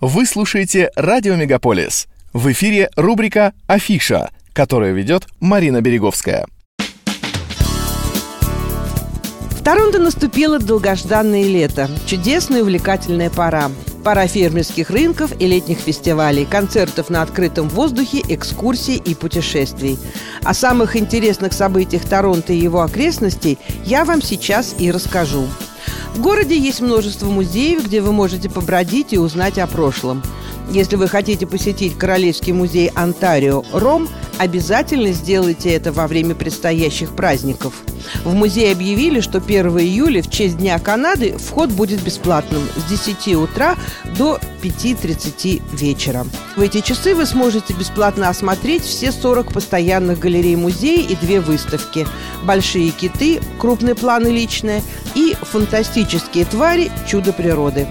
[0.00, 2.08] Вы слушаете «Радио Мегаполис».
[2.32, 6.46] В эфире рубрика «Афиша», которую ведет Марина Береговская.
[9.50, 11.90] В Торонто наступило долгожданное лето.
[12.06, 13.70] Чудесная и увлекательная пора.
[14.02, 19.98] Пора фермерских рынков и летних фестивалей, концертов на открытом воздухе, экскурсий и путешествий.
[20.42, 25.46] О самых интересных событиях Торонто и его окрестностей я вам сейчас и расскажу.
[26.14, 30.22] В городе есть множество музеев, где вы можете побродить и узнать о прошлом.
[30.70, 34.08] Если вы хотите посетить Королевский музей Онтарио Ром,
[34.40, 37.74] обязательно сделайте это во время предстоящих праздников.
[38.24, 43.34] В музее объявили, что 1 июля в честь Дня Канады вход будет бесплатным с 10
[43.36, 43.76] утра
[44.16, 46.26] до 5.30 вечера.
[46.56, 52.06] В эти часы вы сможете бесплатно осмотреть все 40 постоянных галерей музея и две выставки
[52.42, 54.82] «Большие киты», «Крупные планы личные»
[55.14, 56.90] и «Фантастические твари.
[57.06, 57.86] Чудо природы».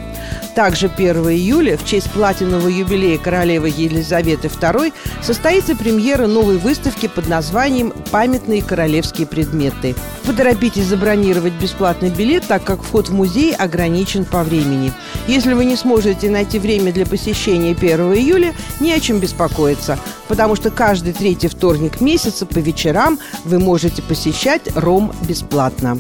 [0.56, 7.28] Также 1 июля в честь платинового юбилея королевы Елизаветы II состоится премьера новой выставки под
[7.28, 9.96] названием «Памятные королевские предметы».
[10.26, 14.92] Поторопитесь забронировать бесплатный билет, так как вход в музей ограничен по времени.
[15.28, 20.56] Если вы не сможете найти время для посещения 1 июля, не о чем беспокоиться, потому
[20.56, 25.98] что каждый третий вторник месяца по вечерам вы можете посещать Ром бесплатно.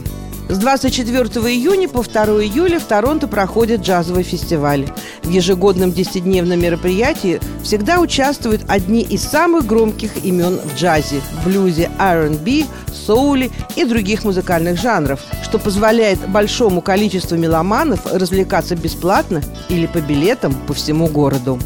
[0.49, 4.87] С 24 июня по 2 июля в Торонто проходит джазовый фестиваль.
[5.21, 12.63] В ежегодном 10-дневном мероприятии всегда участвуют одни из самых громких имен в джазе, блюзе, R&B,
[12.91, 20.55] соуле и других музыкальных жанров, что позволяет большому количеству меломанов развлекаться бесплатно или по билетам
[20.65, 21.59] по всему городу.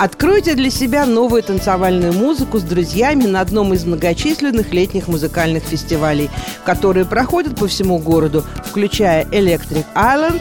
[0.00, 6.30] Откройте для себя новую танцевальную музыку с друзьями на одном из многочисленных летних музыкальных фестивалей,
[6.64, 10.40] которые проходят по всему городу, включая Electric Island,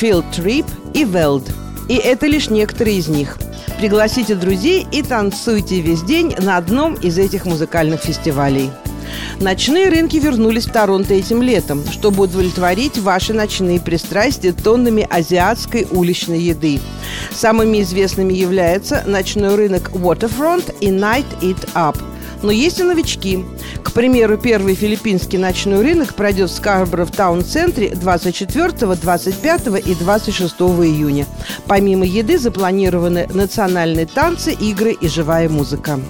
[0.00, 1.50] Field Trip и Weld.
[1.88, 3.38] И это лишь некоторые из них.
[3.76, 8.70] Пригласите друзей и танцуйте весь день на одном из этих музыкальных фестивалей.
[9.40, 16.40] Ночные рынки вернулись в Торонто этим летом, чтобы удовлетворить ваши ночные пристрастия тоннами азиатской уличной
[16.40, 16.80] еды.
[17.32, 21.96] Самыми известными являются ночной рынок Waterfront и Night Eat Up–
[22.42, 23.44] но есть и новички.
[23.82, 30.54] К примеру, первый филиппинский ночной рынок пройдет в Скарборо в таун-центре 24, 25 и 26
[30.60, 31.26] июня.
[31.66, 36.00] Помимо еды запланированы национальные танцы, игры и живая музыка.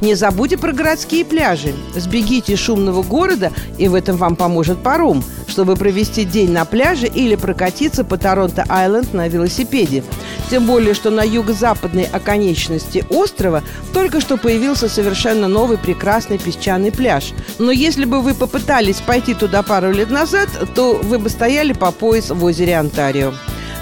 [0.00, 1.74] Не забудьте про городские пляжи.
[1.94, 7.06] Сбегите из шумного города, и в этом вам поможет паром, чтобы провести день на пляже
[7.06, 10.02] или прокатиться по Торонто-Айленд на велосипеде.
[10.50, 13.62] Тем более, что на юго-западной оконечности острова
[13.92, 17.32] только что появился совершенно новый прекрасный песчаный пляж.
[17.58, 21.92] Но если бы вы попытались пойти туда пару лет назад, то вы бы стояли по
[21.92, 23.32] пояс в озере Онтарио.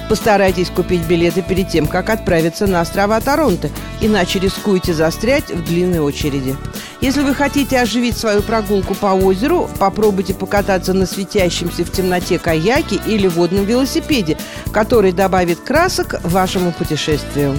[0.08, 3.68] Постарайтесь купить билеты перед тем, как отправиться на острова Торонто,
[4.00, 6.56] иначе рискуете застрять в длинной очереди.
[7.00, 12.98] Если вы хотите оживить свою прогулку по озеру, попробуйте покататься на светящемся в темноте каяке
[13.06, 14.38] или водном велосипеде,
[14.72, 17.54] который добавит красок вашему путешествию.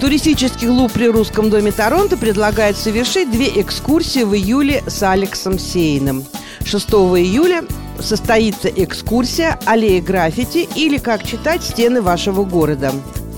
[0.00, 6.24] Туристический клуб при Русском доме Торонто предлагает совершить две экскурсии в июле с Алексом Сейном.
[6.64, 7.62] 6 июля
[8.02, 12.92] состоится экскурсия «Аллея граффити» или «Как читать стены вашего города».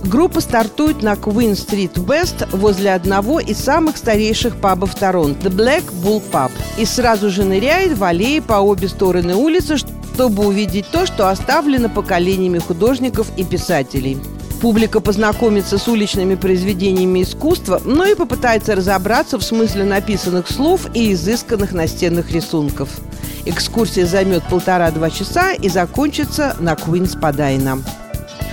[0.04, 5.84] Группа стартует на Queen Street West возле одного из самых старейших пабов Торонто– The Black
[6.04, 6.50] Bull Pub.
[6.76, 11.88] И сразу же ныряет в аллеи по обе стороны улицы, чтобы увидеть то, что оставлено
[11.88, 14.18] поколениями художников и писателей.
[14.60, 21.12] Публика познакомится с уличными произведениями искусства, но и попытается разобраться в смысле написанных слов и
[21.12, 22.88] изысканных настенных рисунков.
[23.46, 27.82] Экскурсия займет полтора-два часа и закончится на Куинс Падайна.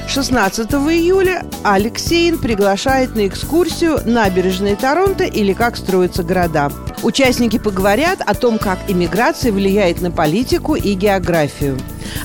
[0.08, 6.70] 16 июля Алексеин приглашает на экскурсию «Набережные Торонто» или «Как строятся города».
[7.02, 11.80] Участники поговорят о том, как иммиграция влияет на политику и географию.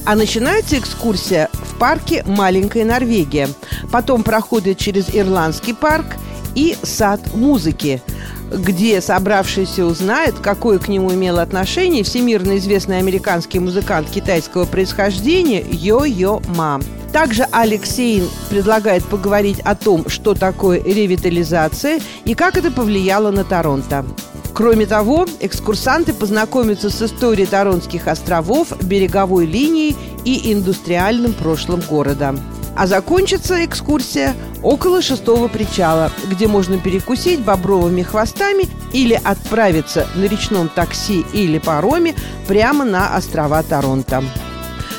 [0.05, 3.49] А начинается экскурсия в парке «Маленькая Норвегия».
[3.93, 6.17] Потом проходит через Ирландский парк
[6.57, 8.03] и сад музыки–
[8.51, 16.43] где собравшиеся узнают, какое к нему имел отношение всемирно известный американский музыкант китайского происхождения Йо-Йо
[16.57, 16.81] Ма.
[17.13, 24.05] Также Алексей предлагает поговорить о том, что такое ревитализация и как это повлияло на Торонто.
[24.53, 32.35] Кроме того, экскурсанты познакомятся с историей Торонских островов, береговой линией и индустриальным прошлым города.
[32.77, 40.69] А закончится экскурсия около шестого причала, где можно перекусить бобровыми хвостами или отправиться на речном
[40.69, 42.15] такси или пароме
[42.47, 44.23] прямо на острова Торонто.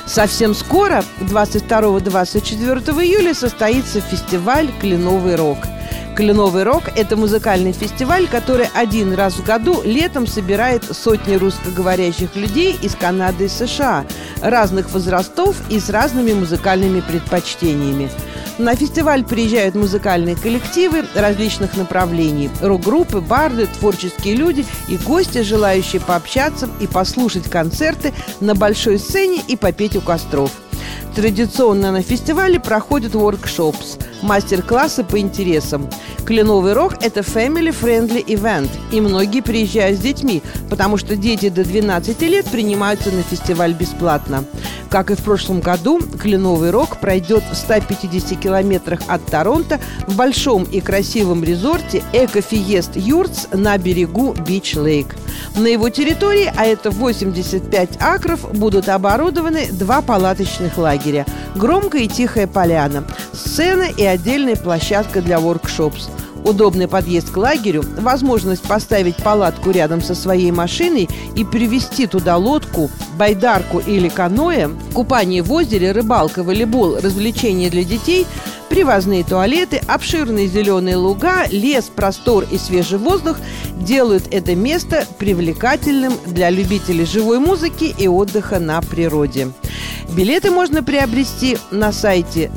[0.08, 5.58] Совсем скоро, 22-24 июля, состоится фестиваль «Кленовый рок».
[6.18, 12.76] Кленовый рок– это музыкальный фестиваль, который один раз в году летом собирает сотни русскоговорящих людей
[12.82, 14.04] из Канады и США,
[14.42, 18.10] разных возрастов и с разными музыкальными предпочтениями.
[18.58, 26.68] На фестиваль приезжают музыкальные коллективы различных направлений, рок-группы, барды, творческие люди и гости, желающие пообщаться
[26.80, 30.50] и послушать концерты на большой сцене и попеть у костров.
[31.16, 35.90] Традиционно на фестивале проходят workshops– мастер-классы по интересам.
[36.26, 42.22] Кленовый рог– это family-friendly event, и многие приезжают с детьми, потому что дети до 12
[42.24, 44.44] лет принимаются на фестиваль бесплатно.
[44.90, 50.64] Как и в прошлом году, Кленовый рог пройдет в 150 километрах от Торонто в большом
[50.64, 55.16] и красивом резорте Ecofiest Yurts на берегу Beech Lake.
[55.56, 61.26] На его территории, а это 85 акров, будут оборудованы два палаточных лагеря–
[61.58, 63.04] громкая и тихая поляна,
[63.34, 66.10] сцена и отдельная площадка для workshops.
[66.44, 72.90] Удобный подъезд к лагерю, возможность поставить палатку рядом со своей машиной и привезти туда лодку,
[73.18, 78.26] байдарку или каноэ, купание в озере, рыбалка, волейбол, развлечения для детей,
[78.70, 83.38] привозные туалеты, обширные зеленые луга, лес, простор и свежий воздух
[83.76, 89.50] делают это место привлекательным для любителей живой музыки и отдыха на природе.
[90.16, 92.50] Билеты можно приобрести на сайте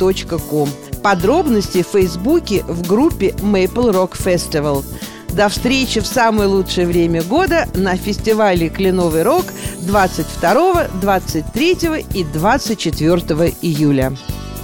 [0.00, 0.68] russianmaplerock.com.
[1.02, 4.84] Подробности в Фейсбуке в группе Maple Rock Festival.
[5.30, 9.44] До встречи в самое лучшее время года на фестивале «Кленовый рок»
[9.82, 11.78] 22, 23
[12.14, 14.12] и 24 июля.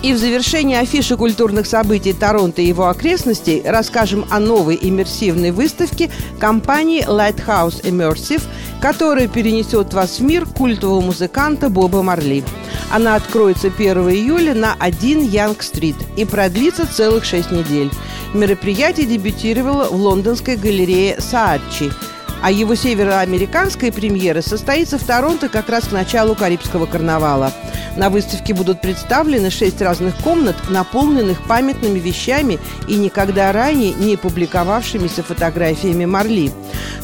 [0.02, 6.10] И в завершении афиши культурных событий Торонто и его окрестностей расскажем о новой иммерсивной выставке
[6.38, 8.42] компании Lighthouse Immersive,
[8.80, 12.44] которая перенесет вас в мир культового музыканта Боба Марли.
[12.90, 17.90] Она откроется 1 июля на 1 Янг-стрит и продлится целых 6 недель.
[18.34, 21.90] Мероприятие дебютировало в лондонской галерее Саатчи–
[22.42, 27.52] а его североамериканская премьера состоится в Торонто как раз к началу Карибского карнавала.
[27.96, 35.22] На выставке будут представлены шесть разных комнат, наполненных памятными вещами и никогда ранее не публиковавшимися
[35.22, 36.52] фотографиями Марли.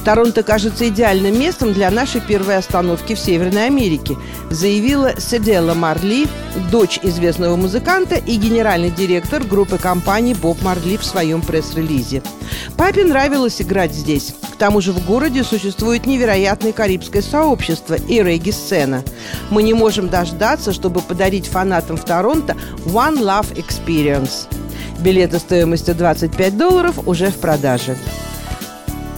[0.04, 4.16] Торонто кажется идеальным местом для нашей первой остановки в Северной Америке,
[4.50, 6.26] заявила Седела Марли,
[6.72, 12.22] дочь известного музыканта и генеральный директор группы компаний Боб Марли в своем пресс-релизе.
[12.76, 14.34] Папе нравилось играть здесь.
[14.52, 19.04] К тому же в городе существует невероятное карибское сообщество и регги-сцена.
[19.50, 22.56] Мы не можем дождаться, чтобы подарить фанатам в Торонто
[22.86, 24.48] One Love Experience.
[24.98, 27.96] Билеты стоимостью 25 долларов уже в продаже.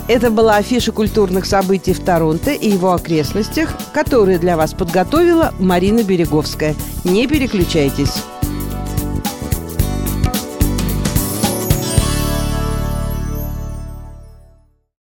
[0.06, 6.02] Это была афиша культурных событий в Торонто и его окрестностях, которые для вас подготовила Марина
[6.02, 6.74] Береговская.
[7.04, 8.22] Не переключайтесь.